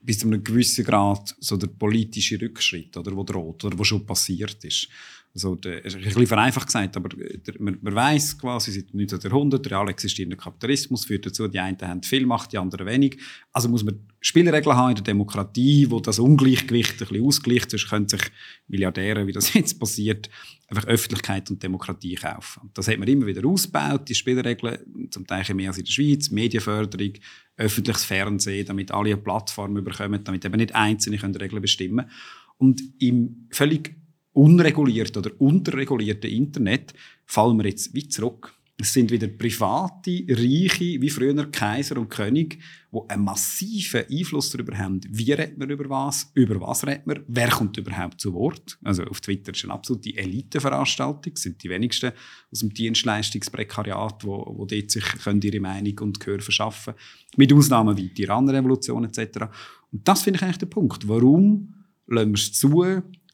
[0.01, 4.05] bis zu einem gewissen Grad so der politische Rückschritt, oder, der droht oder der schon
[4.05, 4.89] passiert ist.
[5.35, 9.19] Also, der, ist ein bisschen vereinfacht gesagt, aber der, man, man weiß quasi seit 19.
[9.19, 13.19] Jahrhundert, real existierender Kapitalismus führt dazu, die einen haben viel Macht, die anderen wenig.
[13.51, 17.89] Also muss man Spielregeln haben in der Demokratie, wo das Ungleichgewicht ein bisschen ausgleicht, sonst
[17.89, 18.21] können sich
[18.69, 20.29] Milliardäre, wie das jetzt passiert,
[20.69, 22.71] einfach Öffentlichkeit und Demokratie kaufen.
[22.73, 26.31] Das hat man immer wieder ausgebaut, die Spielregeln, zum Teil mehr als in der Schweiz,
[26.31, 27.11] Medienförderung,
[27.57, 32.11] öffentliches Fernsehen, damit alle eine Plattform bekommen, damit eben nicht Einzelne können Regeln bestimmen können.
[32.57, 33.95] Und im völlig
[34.35, 36.93] unregulierten oder unterregulierten Internet
[37.25, 38.53] fallen wir jetzt wie zurück.
[38.77, 42.59] Es sind wieder private, reiche, wie früher Kaiser und König,
[42.91, 47.23] die einen massiven Einfluss darüber haben, wie redet man über was, über was redet man,
[47.25, 48.77] wer kommt überhaupt zu Wort.
[48.83, 52.11] Also auf Twitter ist eine absolute Eliteveranstaltung, sind die wenigsten
[52.51, 56.95] aus dem Dienstleistungsprekariat, wo, wo dort sich können ihre Meinung und Gehör verschaffen
[57.37, 59.45] mit Ausnahmen wie die Iran-Revolution etc.
[59.93, 61.07] Und das finde ich eigentlich der Punkt.
[61.07, 61.75] Warum
[62.07, 62.83] lassen wir es zu,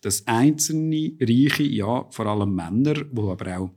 [0.02, 3.72] dass einzelne Reiche, ja, vor allem Männer, die aber auch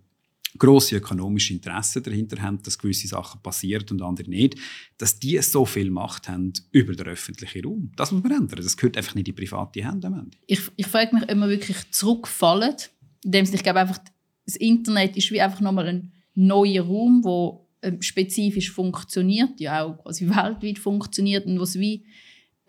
[0.58, 4.56] grosse ökonomische Interessen dahinter haben, dass gewisse Sachen passieren und andere nicht,
[4.98, 7.92] dass die so viel Macht haben über den öffentlichen Raum.
[7.96, 8.60] Das muss man ändern.
[8.62, 10.38] Das gehört einfach nicht in die private Hände am Ende.
[10.46, 12.76] Ich, ich frage mich, ob wir wirklich zurückfallen.
[13.24, 13.98] In dem Sinne, ich glaube einfach,
[14.46, 20.02] das Internet ist wie einfach nochmal ein neuer Raum, wo ähm, spezifisch funktioniert, ja auch
[20.02, 22.04] quasi weltweit funktioniert und was wie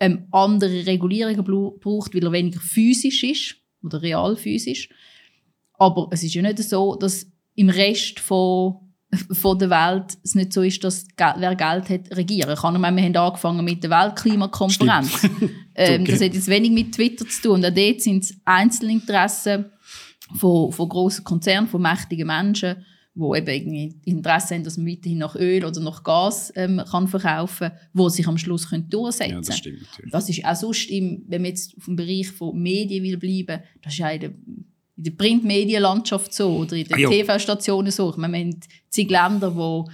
[0.00, 4.88] ähm, andere Regulierungen braucht, weil er weniger physisch ist oder real physisch.
[5.78, 8.76] Aber es ist ja nicht so, dass im Rest von,
[9.32, 12.80] von der Welt es nicht so ist, dass wer Geld hat, regieren kann.
[12.80, 15.24] wir haben angefangen mit der Weltklimakonferenz.
[15.74, 16.12] ähm, okay.
[16.12, 17.52] Das hat jetzt wenig mit Twitter zu tun.
[17.52, 19.66] Und auch dort sind es Einzelinteressen
[20.36, 22.84] von, von grossen Konzernen, von mächtigen Menschen,
[23.16, 27.08] wo eben irgendwie Interesse haben, dass man weiterhin nach Öl oder nach Gas ähm, kann
[27.08, 29.42] verkaufen kann, wo sich am Schluss können durchsetzen können.
[29.42, 30.12] Ja, das stimmt natürlich.
[30.12, 33.62] Das ist auch sonst, im, wenn man jetzt auf dem Bereich von Medien will bleiben,
[33.82, 38.10] das ist ja in der, in der Printmedienlandschaft so oder in den ah, TV-Stationen so.
[38.10, 39.88] Ich meine, wir haben zig Länder, wo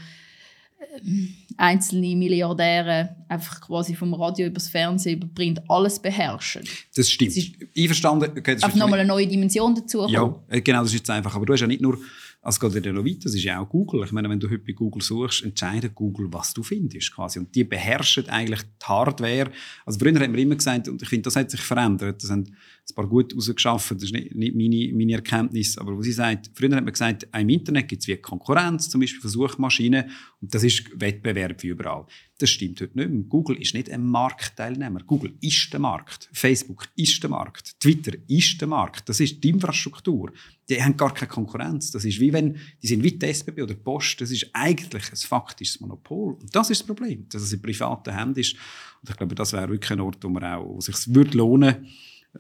[0.96, 6.62] ähm, einzelne Milliardäre einfach quasi vom Radio über das Fernsehen über Print alles beherrschen.
[6.96, 7.30] Das stimmt.
[7.30, 8.32] Das ist Einverstanden.
[8.37, 10.08] Okay, das einfach nochmal eine neue Dimension dazu.
[10.08, 11.37] Ja, äh, genau, das ist jetzt einfach.
[11.37, 11.98] Aber du hast ja nicht nur
[12.44, 14.02] es geht ja noch weiter, das ist ja auch Google.
[14.05, 17.38] Ich meine, wenn du heute bei Google suchst, entscheidet Google, was du findest quasi.
[17.38, 19.50] Und die beherrschen eigentlich die Hardware.
[19.87, 22.44] Also früher haben wir immer gesagt, und ich finde, das hat sich verändert, das haben
[22.48, 26.50] ein paar gut rausgeschafft, das ist nicht, nicht meine, meine Erkenntnis, aber was sie sagt,
[26.55, 30.52] früher hat man gesagt, im Internet gibt es wie Konkurrenz, zum Beispiel für Suchmaschinen, und
[30.52, 32.07] das ist Wettbewerb wie überall.
[32.42, 33.22] Das stimmt heute nicht mehr.
[33.28, 35.05] Google ist nicht ein Marktteilnehmer.
[35.05, 36.28] Google ist der Markt.
[36.33, 37.78] Facebook ist der Markt.
[37.78, 39.09] Twitter ist der Markt.
[39.09, 40.33] Das ist die Infrastruktur.
[40.68, 41.92] Die haben gar keine Konkurrenz.
[41.92, 44.20] Das ist wie wenn, die sind wie die SBB oder die Post.
[44.22, 46.35] Das ist eigentlich ein faktisches Monopol.
[46.35, 48.57] Und das ist das Problem, dass es in privaten Händen ist.
[49.02, 51.87] Und ich glaube, das wäre wirklich ein Ort, wo man auch, wo sich würde lohnen,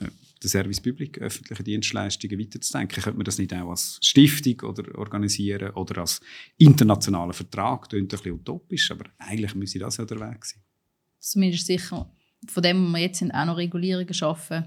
[0.00, 0.08] äh,
[0.42, 3.02] den Service Public, öffentliche Dienstleistungen weiterzudenken.
[3.02, 6.20] Könnte man das nicht auch als Stiftung oder organisieren oder als
[6.58, 7.82] internationaler Vertrag?
[7.82, 10.62] Das klingt ein bisschen utopisch, aber eigentlich müsste das ja der Weg sein.
[11.20, 12.10] Zumindest sicher,
[12.48, 14.64] von dem, was wir jetzt sind, auch noch Regulierungen schaffen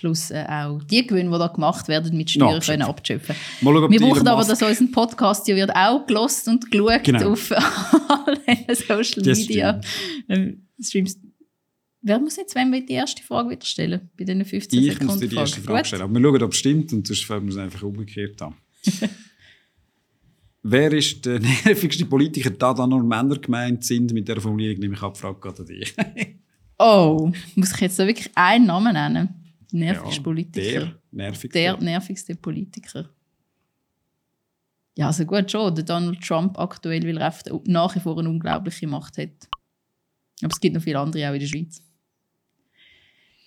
[0.00, 3.36] plus äh, auch die Gewinne, die da gemacht werden, mit Steuern no, können abschöpfen.
[3.60, 7.32] Schauen, wir brauchen aber, dass unser Podcast ja wird auch gelost und geschaut genau.
[7.32, 7.52] auf
[8.08, 9.80] allen Social Media
[10.28, 11.18] ähm, Streams.
[12.02, 14.08] Wer muss jetzt, wenn wir die erste Frage wieder stellen?
[14.16, 15.12] Bei diesen 15 ich Sekunden.
[15.12, 15.86] Ich muss die erste Frage Gut.
[15.86, 16.02] stellen.
[16.02, 18.54] Aber wir schauen, ob es stimmt und sonst fangen wir es einfach umgekehrt an.
[20.62, 24.12] Wer ist der nervigste Politiker, da da nur Männer gemeint sind?
[24.12, 25.94] Mit der Formulierung nehme ich ab, Frage gerade dich.
[26.78, 29.28] oh, muss ich jetzt da wirklich einen Namen nennen?
[29.72, 30.80] Nervigste ja, Politiker.
[30.80, 31.58] Der nervigste.
[31.58, 33.10] Der nervigste Politiker.
[34.96, 35.74] Ja, also gut schon.
[35.74, 37.34] Der Donald Trump aktuell, weil er
[37.66, 39.48] nach wie vor eine unglaubliche Macht hat.
[40.42, 41.82] Aber es gibt noch viele andere auch in der Schweiz.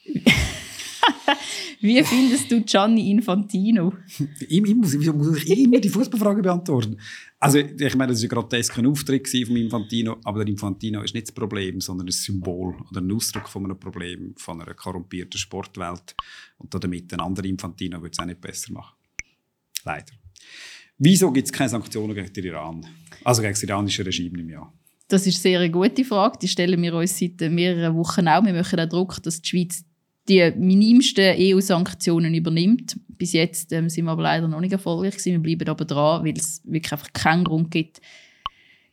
[1.81, 3.93] Wie findest du Gianni Infantino?
[4.39, 6.97] ich, muss, ich muss immer die Fußballfrage beantworten.
[7.39, 11.27] Also, ich meine, das war ein grotesker Auftritt von Infantino, aber der Infantino ist nicht
[11.27, 16.15] das Problem, sondern ein Symbol oder ein Ausdruck von einem Problem von einer korrumpierten Sportwelt.
[16.57, 18.95] Und damit ein anderer Infantino würde es auch nicht besser machen.
[19.83, 20.13] Leider.
[20.97, 22.85] Wieso gibt es keine Sanktionen gegen den Iran?
[23.25, 24.73] Also gegen das iranische Regime im Jahr?
[25.09, 26.39] Das ist sehr eine gute Frage.
[26.41, 28.45] Die stellen wir uns seit mehreren Wochen auch.
[28.45, 29.83] Wir machen auch Druck, dass die Schweiz
[30.29, 32.99] die minimsten EU-Sanktionen übernimmt.
[33.09, 35.31] Bis jetzt ähm, sind wir aber leider noch nicht erfolgreich gewesen.
[35.31, 38.01] Wir bleiben aber dran, weil es wirklich einfach keinen Grund gibt,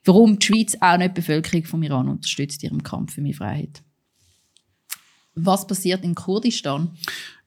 [0.04, 3.34] warum die Schweiz auch nicht die Bevölkerung vom Iran unterstützt in ihrem Kampf für mehr
[3.34, 3.82] Freiheit.
[5.44, 6.90] Was passiert in Kurdistan?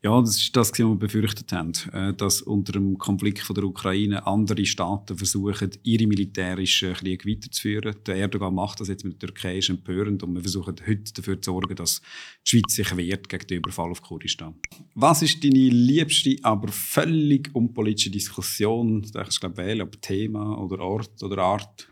[0.06, 3.64] Ja, das ist das, was wir befürchtet haben, äh, dass unter dem Konflikt von der
[3.64, 7.96] Ukraine andere Staaten versuchen, ihre militärischen Kriege weiterzuführen.
[8.06, 11.42] Der Erdogan macht das jetzt mit der Türkei, ist empörend und wir versuchen heute dafür
[11.42, 12.02] zu sorgen, dass
[12.46, 14.56] die Schweiz sich wehrt gegen den Überfall auf Kurdistan.
[14.94, 19.04] Was ist deine liebste, aber völlig unpolitische Diskussion?
[19.14, 21.88] Da kannst du glaube wählen, ob Thema oder Ort oder Art.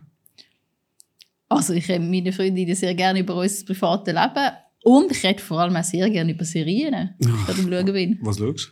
[1.47, 4.51] Also ich rede mit meinen Freundinnen sehr gerne über unser privates Leben
[4.83, 8.19] und ich rede vor allem auch sehr gerne über Serien, wenn ich am Schauen bin.
[8.21, 8.71] Was schaust du?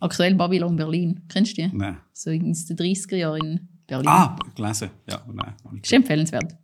[0.00, 1.22] Aktuell Babylon Berlin.
[1.28, 1.76] Kennst du die?
[1.76, 1.98] Nein.
[2.12, 4.08] So in den 30er Jahren in Berlin.
[4.08, 4.90] Ah, gelesen.
[5.08, 5.54] Ja, nein.
[5.82, 6.54] Ist empfehlenswert.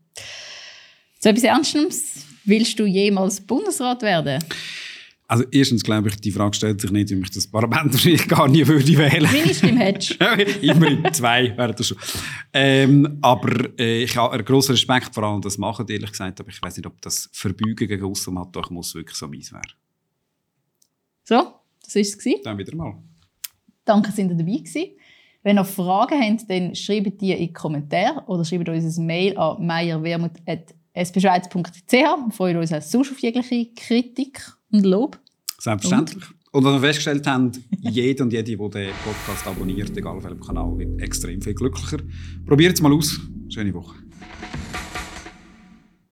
[1.20, 2.26] So etwas Ernstes.
[2.44, 4.44] Willst du jemals Bundesrat werden?
[5.26, 8.46] Also erstens glaube ich, die Frage stellt sich nicht, ob ich das Parlament wahrscheinlich gar
[8.46, 9.22] nie würde wählen.
[9.22, 10.18] Meine Stimme hättest.
[10.62, 11.96] Immerhin zwei wäre das schon.
[12.52, 16.40] Ähm, aber äh, ich habe einen grossen Respekt vor allem das machen, ehrlich gesagt.
[16.40, 19.50] Aber ich weiß nicht, ob das Verbeugen gegen aussen hat, doch muss wirklich so meins
[19.50, 19.62] wäre.
[21.24, 22.18] So, das war es.
[22.42, 22.94] Dann wieder mal.
[23.86, 24.90] Danke, dass ihr dabei gewesen.
[25.42, 29.06] Wenn ihr noch Fragen habt, dann schreibt die in die Kommentare oder schreibt uns ein
[29.06, 31.92] Mail an meierwermut.spschweiz.ch.
[31.92, 34.42] Wir freuen uns auch sonst auf jegliche Kritik
[34.74, 35.18] und Lob.
[35.58, 36.24] Selbstverständlich.
[36.52, 40.40] Und, was wir festgestellt haben, jeder und jede, die den Podcast abonniert, egal auf welchem
[40.40, 41.98] Kanal, wird extrem viel glücklicher.
[42.46, 43.20] Probiert es mal aus.
[43.48, 43.96] Schöne Woche.